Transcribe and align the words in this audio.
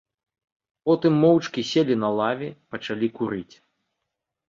Потым 0.87 1.13
моўчкі 1.25 1.65
селі 1.73 2.01
на 2.07 2.13
лаве, 2.23 2.49
пачалі 2.75 3.15
курыць. 3.21 3.51